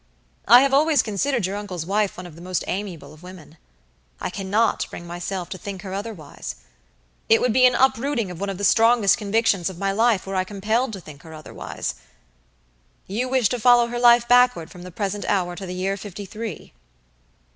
[0.47, 3.57] I have always considered your uncle's wife one of the most amiable of women.
[4.19, 6.55] I cannot bring myself to think her otherwise.
[7.29, 10.33] It would be an uprooting of one of the strongest convictions of my life were
[10.35, 11.93] I compelled to think her otherwise.
[13.05, 16.25] You wish to follow her life backward from the present hour to the year fifty
[16.25, 16.73] three?"